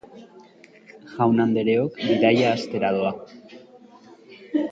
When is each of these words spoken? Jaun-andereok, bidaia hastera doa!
Jaun-andereok, 1.17 1.99
bidaia 2.07 2.55
hastera 2.55 2.93
doa! 2.97 3.13